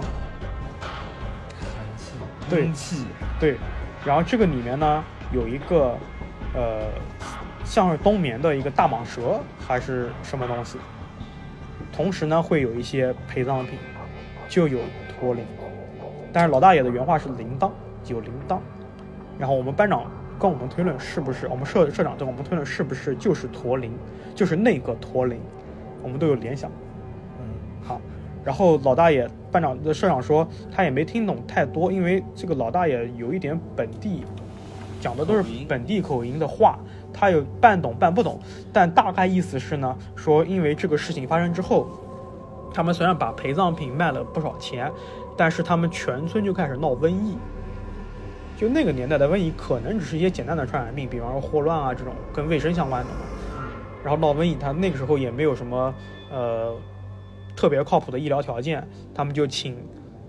[2.45, 3.05] 寒气。
[3.39, 3.55] 对。
[3.55, 3.57] 对，
[4.05, 5.97] 然后这个里面呢有一个
[6.53, 6.87] 呃
[7.75, 10.77] 像是冬眠的一个大蟒蛇还是什么东西，
[11.91, 13.77] 同时呢会有一些陪葬品，
[14.47, 15.43] 就有驼铃，
[16.31, 17.69] 但是老大爷的原话是铃铛，
[18.07, 18.59] 有铃铛，
[19.37, 20.09] 然后我们班长
[20.39, 23.91] 跟我们推论是不是我们社社长跟我们推论是不是就是驼铃，
[24.33, 25.41] 就是那个驼铃，
[26.01, 26.71] 我们都有联想。
[27.41, 27.45] 嗯，
[27.83, 27.99] 好，
[28.45, 34.23] 然后老大爷班长的社长说他也没听懂太多，因为这个老大爷有一点本地，
[35.01, 36.79] 讲的都是本地口音的话，
[37.17, 38.37] 他有半懂半不懂，
[38.73, 41.87] 但大概意思是呢，说因为这个事情发生之后，
[42.73, 44.91] 他们虽然把陪葬品卖了不少钱，
[45.37, 47.37] 但是他们全村就开始闹瘟疫。
[48.57, 53.17] 就那个年代的瘟疫，可能只是一些简单的传染病，比方说霍乱啊这种跟卫生相关的嘛。
[54.03, 55.93] 然后闹瘟疫，他那个时候也没有什么
[56.31, 56.75] 呃
[57.55, 59.77] 特别靠谱的医疗条件，他们就请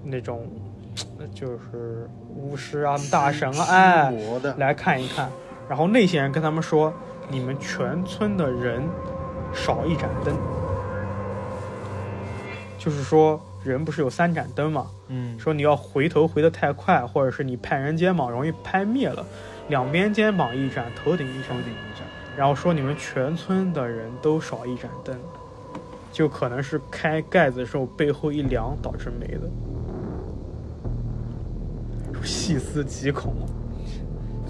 [0.03, 0.49] 那种
[1.19, 4.13] 呃就是巫师啊、大神啊，哎，
[4.57, 5.29] 来看一看。
[5.69, 6.93] 然后那些人跟他们说
[7.29, 8.83] ：“你们全村的人
[9.53, 10.37] 少一盏灯。”
[12.79, 14.87] 就是说，人不是有三盏灯嘛？
[15.09, 19.27] 嗯，说你要回头回得太快，或者是你拍人肩膀容易拍灭了，
[19.69, 21.55] 两边肩膀一盏，头顶一盏头。
[21.55, 22.07] 顶一盏。
[22.37, 25.19] 然后说你们全村的人都少一盏灯，
[26.13, 29.51] 就可能是开盖子的时候背后一凉导致没的。
[32.23, 33.35] 细思极恐，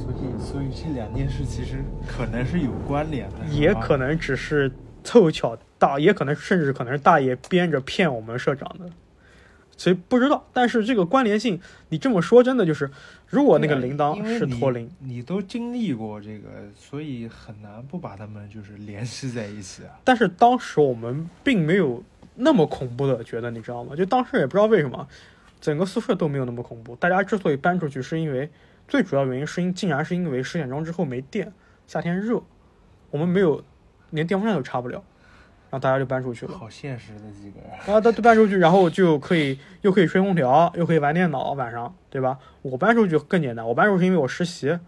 [0.06, 4.70] 所以，所以这两件事其实可能是有关联的，也可能只是
[5.02, 8.90] 凑巧大，也可能甚至可能是大爷编着骗我们社长的，
[9.76, 10.46] 所以不知道。
[10.52, 12.90] 但是这个关联性，你这么说真的就是，
[13.28, 19.98] 如果那个铃铛是托铃，你都经历过这个，所以很难不把他们就是联系在一起啊。
[20.04, 22.02] 但是当时我们并没有
[22.34, 23.94] 那么恐怖的觉得，你知道吗？
[23.94, 25.06] 就当时也不知道为什么，
[25.60, 26.96] 整个宿舍都没有那么恐怖。
[26.96, 28.50] 大家之所以搬出去，是因为
[28.88, 31.52] 最主要原因是因竟然是因为十点钟之后没电，
[31.86, 32.42] 夏天热，
[33.10, 33.62] 我们没有
[34.10, 35.02] 连电风扇都插不了。
[35.68, 37.70] 然后大家就搬出去了，好现实的几个人。
[37.84, 42.38] 然后他都搬出去，然后就可以又可以吹空调，又可以玩电脑，晚上对吧？
[42.62, 44.78] 我搬出去更简单，我搬出去是因为我实习，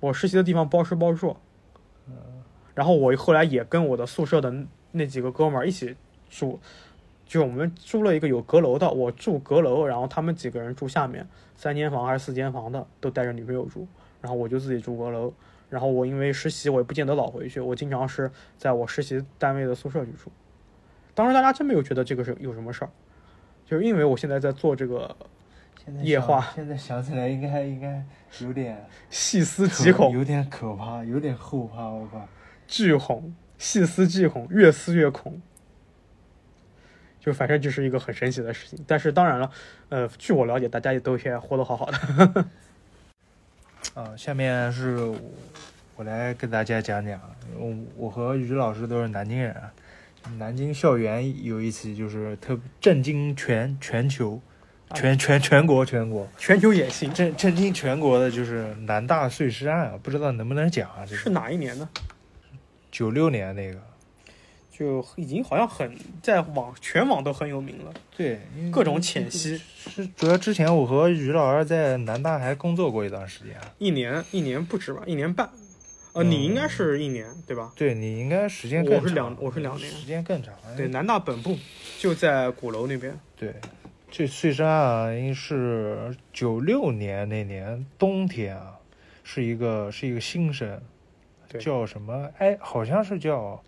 [0.00, 1.36] 我实习的地方包吃包住。
[2.74, 4.52] 然后我后来也跟我的宿舍的
[4.90, 5.96] 那几个哥们儿一起
[6.28, 6.60] 住，
[7.26, 13.86] 就我们租了一个有阁楼的，我住阁楼，然后他们几个人住下面，三间房还是四间房的，都带着女朋友住，
[14.20, 15.32] 然后我就自己住阁楼。
[15.68, 20.30] 然后我因为实习，我也不见得老回去，我经常是在我实习单位的宿舍去住。
[21.12, 22.90] 当时大家真没有觉得这个是有什么事儿，
[23.64, 25.16] 就是因为我现在在做这个
[26.04, 28.04] 液化，现在想起来应该应该
[28.40, 32.28] 有点 细思极恐，有点可怕，有点后怕，我靠，
[32.68, 35.42] 巨恐，细思极恐，越思越恐。
[37.26, 39.50] 就反正就是一个很神奇的事情，但是当然了，
[39.88, 42.44] 呃，据我了解，大家也都现在活得好好的。
[43.94, 45.12] 啊， 下面是
[45.96, 47.20] 我来跟大家讲讲，
[47.58, 49.56] 我我和于老师都是南京人，
[50.38, 54.40] 南京校园有一起就是特震惊全全球，
[54.94, 61.04] 全全全国全国全球也行，震震惊全国的就是南大碎尸案啊，不知道能不能讲啊？
[61.04, 61.88] 这是哪一年呢？
[62.92, 63.80] 九六年那个，
[64.76, 69.58] 就已经好像很在网全网都很有名了，对，各种潜析。
[69.78, 75.48] 是主要之前我和于老师在南大还工作过一段时间，一年一年不止吧，一年半。
[76.12, 77.72] 呃，你应该是一年对吧？
[77.74, 80.52] 对你应该时间更长，我是两，我是两年，时间更长。
[80.76, 81.56] 对，南大本部
[81.98, 83.18] 就在鼓楼那边。
[83.34, 83.54] 对，
[84.10, 88.74] 这碎山啊应是九六年那年冬天啊，
[89.24, 90.80] 是一个是一个新生，
[91.58, 93.62] 叫什么哎，好像是叫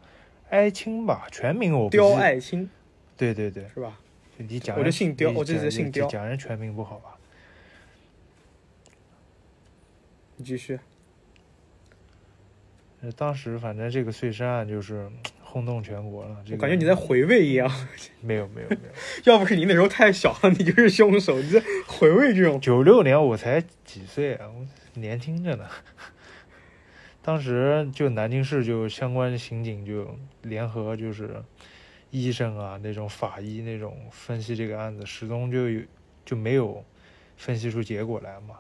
[0.50, 2.68] 哀青吧，全名我不刁爱青。
[3.16, 3.98] 对对对，是吧？
[4.37, 6.06] 你讲，我就姓刁，我就得姓刁。
[6.06, 7.16] 讲人全名不好吧？
[10.37, 10.78] 你继续。
[13.16, 15.11] 当时反正这个碎尸案就是
[15.42, 17.68] 轰动全国了，我感觉你在回味一样。
[18.20, 18.90] 没有没有没有，
[19.32, 21.40] 要不是你那时候太小了，你就是凶手。
[21.40, 22.61] 你在回味这种。
[22.61, 24.66] 九六年我才几岁啊，我
[25.00, 25.68] 年轻着呢。
[27.29, 31.45] 当时就南京市就相关刑警就联合就是
[32.11, 35.83] 医生啊那种法医那种分析这个案子，始终就有
[36.25, 36.83] 就没有
[37.37, 38.55] 分析出结果来嘛。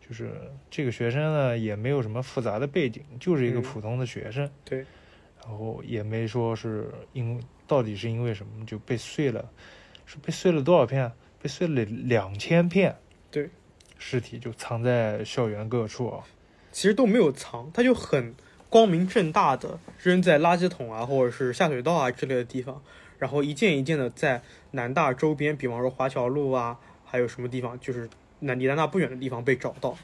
[0.00, 0.32] 就是
[0.70, 4.50] 这个学生呢，也没有什么复杂的背景，就是一个普通的学生。
[4.64, 4.86] 对。
[5.42, 9.50] 然后也没说是因到底是因为什么就被碎了，
[10.06, 11.12] 是被碎了多少片？
[11.42, 12.96] 被碎了两千片。
[13.30, 13.50] 对。
[13.98, 16.24] 尸体就藏在校园各处啊。
[16.78, 18.32] 其实都没有藏，他就很
[18.68, 22.80] 光明正大的扔在垃圾桶啊，或者是下水道啊之类的地方，
[23.18, 28.08] 然后一件一件的在南大周边，比方说华侨路啊，还有什么地方，就是。
[28.38, 29.98] 那离南大不远的地方被找到，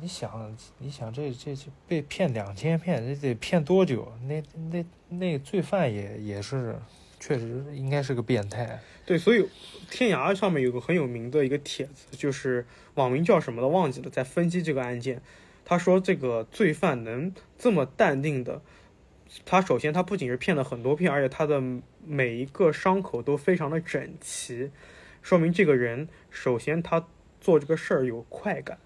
[0.00, 4.10] 你想，你想这这这被骗两千片，这得骗多久？
[4.26, 6.74] 那那那罪犯也也是，
[7.20, 8.80] 确实应该是个变态。
[9.04, 9.46] 对，所以
[9.90, 15.20] 天涯上面有个很有名的一个帖子，就是网名叫什么的忘记了，在分析这个案件。
[15.72, 18.60] 他说这个罪犯能这么淡定的，
[19.44, 21.62] 他首先他不仅是骗了很多片，而且他的
[22.04, 24.70] 每一个伤口都非常的整齐，
[25.22, 27.06] 说明这个人首先他。
[27.40, 28.78] 做这个事儿有快感，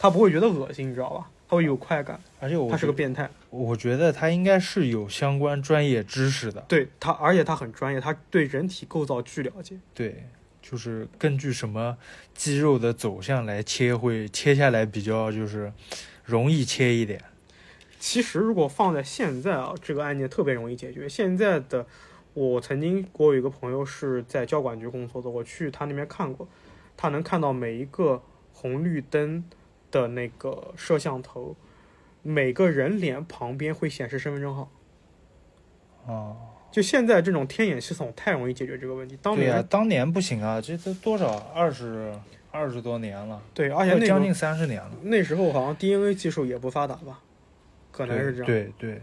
[0.00, 1.30] 他不会觉得恶心，你知道吧？
[1.48, 3.30] 他会有快感，而且我他是个变态。
[3.48, 9.78] 我觉得他应该是有相关专业知识的，对他，而且他很专业，他对人体构造巨了解。
[9.94, 10.26] 对，
[10.70, 11.98] 就是根据什么
[12.32, 15.72] 肌肉的走向来切会切下来比较就是
[16.24, 17.24] 容易切一点。
[17.98, 21.08] 其实如果放在现在啊，这个案件特别容易解决。
[21.08, 21.84] 现在的
[22.34, 26.48] 我曾经我有一个朋友是在交管局工作的，我去他那边看过，
[26.96, 29.44] 他能看到每一个红绿灯
[29.90, 31.56] 的那个摄像头，
[32.22, 34.70] 每个人脸旁边会显示身份证号。
[36.06, 36.36] 哦，
[36.70, 39.18] 就现在这种天眼系统太容易解决这个问题。
[39.22, 42.12] 当年当年不行啊，这都多少二十
[42.50, 47.20] 二十多年了，对，而且那个将近三十年了，那时候好像 DNA 技术也不发达吧，
[47.90, 48.46] 可能是这样。
[48.46, 49.00] 对对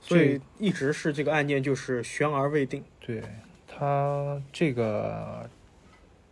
[0.00, 2.84] 所以一直是这个案件就是悬而未定。
[3.00, 3.22] 对，
[3.66, 5.50] 他这个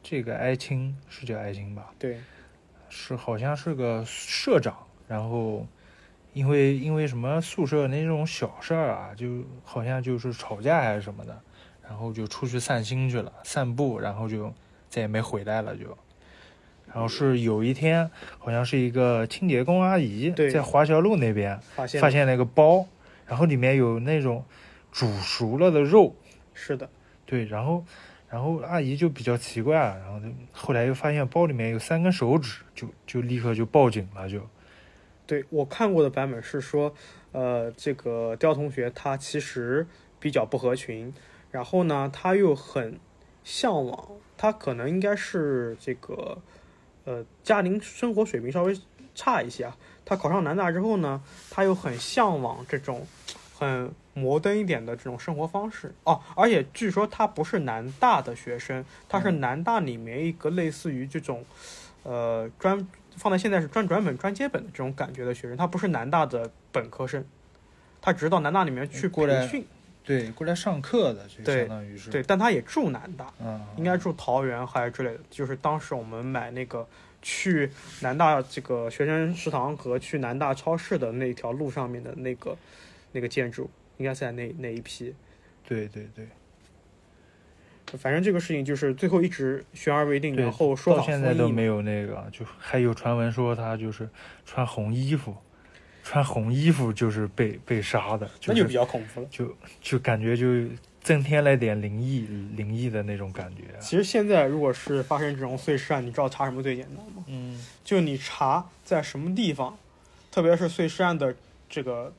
[0.03, 1.93] 这个艾青是叫艾青吧？
[1.99, 2.19] 对，
[2.89, 4.77] 是好像是个社长，
[5.09, 5.67] 然后
[6.35, 11.41] 因为因为什么宿舍那种小事儿啊，就好像就是吵架还是什么的，
[11.83, 14.53] 然后就出去散心去了，散步，然后就
[14.91, 15.97] 再也没回来了就。
[16.93, 22.87] 然后是有一天，好像是一个清洁工阿姨在华侨路那边发现发现了一个包，
[23.27, 24.45] 然后里面有那种
[24.93, 26.15] 煮熟了的肉，
[26.53, 26.89] 是的，
[27.27, 27.85] 对，然后，
[28.29, 34.39] 然后阿姨就比较奇怪了，然后就后来又发现包里面有三根手指，就就立刻就报警了，就
[35.27, 36.95] 对我看过的版本是说，
[37.33, 39.87] 呃，这个刁同学他其实
[40.21, 41.13] 比较不合群，
[41.51, 42.99] 然后呢，他又很
[43.43, 46.39] 向往，他可能应该是这个，
[47.05, 48.79] 呃，家庭生活水平稍微
[49.15, 49.77] 差一些啊。
[50.05, 53.07] 他考上南大之后呢，他又很向往这种
[53.59, 56.21] 很摩登一点的这种生活方式哦。
[56.37, 61.45] 而且据说他不是南大的学生，他是南大里面一个类似于这种，
[62.03, 67.25] 呃，专放在现在是专转本、专接本的这种感觉的学生，他不是南大的本科生，
[68.01, 69.67] 他只是到南大里面去过来培训，
[70.05, 73.33] 对过来上课的，就对相当于是对，但他也住南大。
[73.41, 75.21] 嗯，应该住桃园还是之类的。
[75.31, 76.87] 就是当时我们买那个
[77.23, 82.57] 去南大这个学生食堂和去南大超市的那条路上面的那个
[83.13, 85.15] 那个建筑，应该是在那那一批。
[85.67, 86.29] 对对对，
[87.97, 91.03] 反正这个事情就是最后一直悬而未定，然后说到。
[91.03, 94.09] 现在都没有那个，就还有传闻说他就是
[94.45, 95.37] 穿红衣服，
[96.03, 99.27] 穿红衣服就是被被杀的，就那就比较恐怖了。
[99.31, 100.47] 就就感觉就
[101.03, 102.27] 增添了点灵异
[102.57, 103.63] 灵异的那种感觉。
[103.79, 107.25] 其实现在如果是发生这种碎尸案，你知道查什么最简单吗？
[107.27, 109.77] 嗯，就你查在什么地方，
[110.31, 111.35] 特别是碎尸案的
[111.69, 112.13] 这个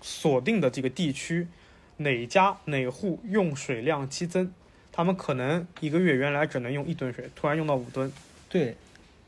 [0.00, 1.48] 锁定的这个地区，
[1.98, 4.52] 哪家哪户用水量激增，
[4.98, 8.12] 他们可能一个月原来只能用一吨水，突然用到五吨，
[8.48, 8.74] 对，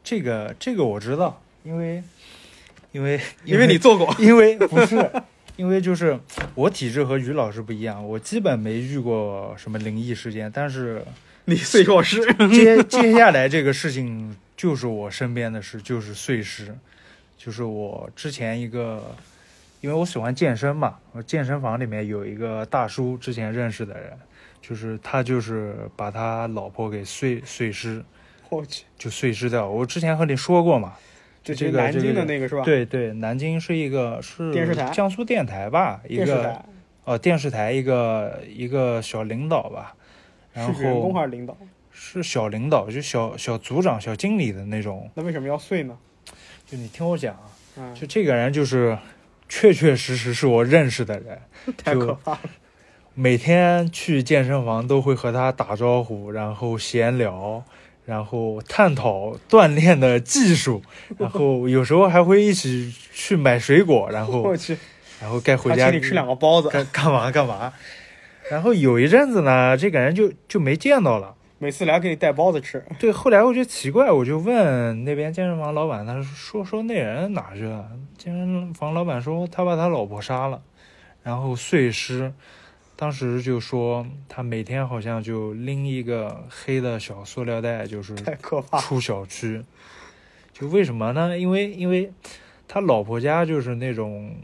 [0.03, 2.03] 这个这个我知道，因为
[2.91, 4.13] 因为因为你做过。
[4.19, 5.09] 因为不是，
[5.55, 6.19] 因为就是
[6.57, 11.05] 我体质和于老师不一样，我基本没遇过什么灵异事件，但是
[11.45, 16.77] 你碎过尸，接接下来这个事情就是我身边的事，就是碎尸，
[17.39, 19.15] 就是我之前一个，
[19.81, 24.19] 因为我喜欢健身嘛，我健身房里面有一个大叔，之前认识的人，
[24.61, 28.05] 就是他就是把他老婆给碎碎尸，
[28.49, 29.69] 我去，就碎尸掉。
[29.69, 30.95] 我之前和你说过嘛，
[31.43, 36.65] 就这个南京的那个是吧？，对对，南京是一个是电视台江苏电台吧，一个电视台
[37.05, 39.95] 哦电视台一个一个小领导吧，
[40.53, 41.57] 然是员工后还是领导？
[41.91, 45.11] 是小领导，就小小组长、小经理的那种。
[45.15, 45.99] 那为什么要碎呢？
[46.67, 48.97] 就你听我讲啊，嗯，就这个人就是
[49.49, 51.39] 确确实实是我认识的人，
[51.77, 52.41] 太可怕了。
[53.15, 57.65] 每天去健身房都会和他打招呼，然后闲聊。
[58.07, 60.83] 然后探讨锻炼的技术，
[61.17, 64.77] 然后有时候还会一起去买水果，然后 我去，
[65.21, 67.73] 然后该回家吃两个包子，干干嘛干嘛。
[68.51, 71.37] 然后有一阵子呢，这个人就就没见到了。
[71.59, 72.85] 每次来给你带包子吃。
[72.99, 77.87] 对，后来我就奇怪，我就问那边健身房老板，他说说那人哪去了？
[78.19, 80.61] 健身房老板说他把他老婆杀了，
[81.23, 82.33] 然后碎尸。
[83.01, 88.79] 当时就说他每天好像就拎一个黑的小塑料袋，就是太可怕。
[88.79, 89.65] 出小区。
[90.53, 91.39] 就为什么呢？
[91.39, 92.13] 因为因为
[92.69, 94.37] 他老婆家就是那种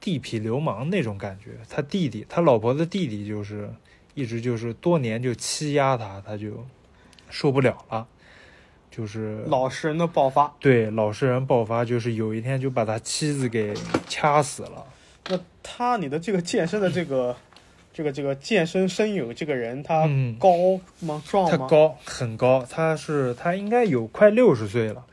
[0.00, 3.70] 地痞流氓那种感觉，他弟弟，他老婆的弟弟就是
[4.14, 6.66] 一直就是多年就欺压他，他就
[7.28, 8.08] 受不了了，
[8.90, 10.54] 就是老实人的爆发。
[10.58, 13.74] 对老实人爆发，就是有一天就把他妻子给
[14.08, 14.86] 掐死了。
[15.28, 17.36] 那他，你的这个健身的这个，
[17.98, 21.20] 这个这个健身身友这个人，他嗯高吗？
[21.26, 21.50] 壮吗？
[21.50, 25.04] 他高很高，他是他应该有快六十岁了，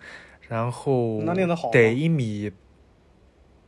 [0.47, 2.51] 然后那练得好得一米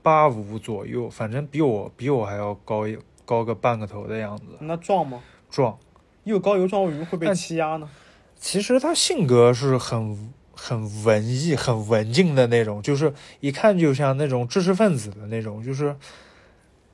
[0.03, 2.95] 八五左右，反正比我比我还要高一
[3.25, 5.19] 高个半个头的样子，那壮吗？
[5.49, 5.75] 壮。
[6.23, 7.89] 又高又壮，为什么会被欺压呢？
[8.35, 15.95] 其实他性格是很很文艺、很文静的那种，就是一看就像那种知识分子的那种，就是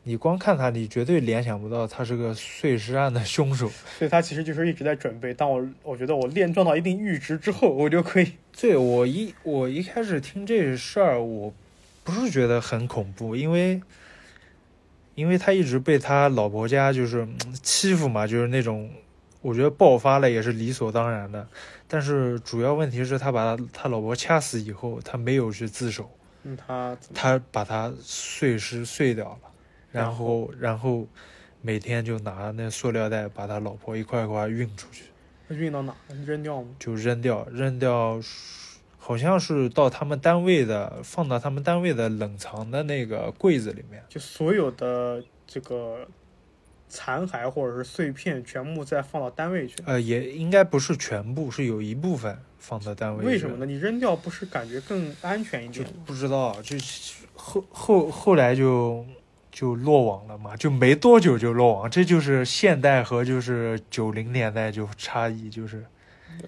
[0.04, 3.70] 你光看他，你绝对联想不到他是个碎尸案的凶手。
[3.98, 5.34] 所以他其实就是一直在准备。
[5.34, 8.34] 当我我觉得我练撞到一定阈值之后，我就可以。
[8.60, 11.54] 对我一我一开始听这事儿，我
[12.04, 13.82] 不是觉得很恐怖，因为
[15.16, 18.90] 因为他一直被他老婆家就是嗯欺负嘛，就是那种
[19.42, 21.48] 我觉得爆发了也是理所当然的。
[21.88, 26.12] 但是主要问题是他把他他老婆掐死以后，他没有去自首，
[26.44, 29.38] 嗯，他他把他碎尸碎掉了，
[29.94, 31.08] 然后然后
[31.62, 35.04] 每天就拿那塑料袋把他老婆一块一块运出去。
[35.50, 36.70] 运到哪扔掉吗？
[36.80, 38.20] 就扔掉，扔掉，
[38.98, 44.04] 好像是到他们单位的，放到他们单位的冷藏的那个柜子里面。
[44.10, 46.08] 就所有的这个
[46.90, 49.76] 残骸或者是碎片，全部再放到单位去。
[49.86, 53.24] 呃，也应该不是全部，是有一部分放到单位。
[53.24, 53.66] 为什么呢？？
[53.66, 55.94] 你扔掉不是感觉更安全一点吗？
[56.06, 56.76] 不知道，就
[57.36, 59.06] 后后后来就
[59.54, 61.90] 就落网了嘛，就没多久就落网。
[61.90, 65.86] 这就是现代和就是九零年代就差异，就是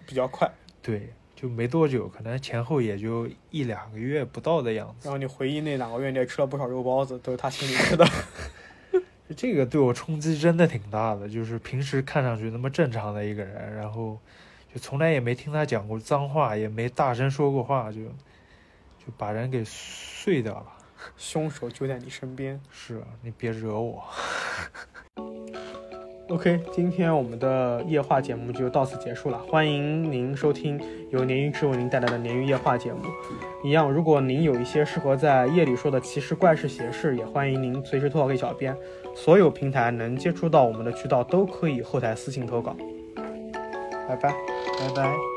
[0.07, 0.51] 比较快。
[0.81, 5.11] 对，就没多久，可能前后也就一两个月不到的样子然。
[5.11, 8.03] 后你回忆那两个月，你也吃了不少肉包子，都是他请你吃的。
[9.37, 14.19] 这个对我冲击真的挺大的，就是平时看上去那么正常的一个人，然后
[14.73, 20.65] 就从来也没听他讲过脏话，也没大声说过话，就就把人给碎掉了。
[21.17, 22.59] 凶手就在你身边。
[22.71, 24.03] 是啊你别惹我。
[26.27, 29.37] OK，今天我们的夜话节目就到此结束了。
[29.37, 30.81] 欢迎您收听
[31.11, 33.03] 由鲶鱼之为您带来的鲶鱼夜话节目。
[33.63, 38.75] 一样，如果您有一些适合在夜里说的奇事、怪事、邪事，也欢迎您随时投稿给小编。
[39.15, 42.75] 所有平台能接触到我们的渠道都可以后台私信投稿。
[44.07, 44.29] 拜拜。
[44.79, 45.34] 拜拜。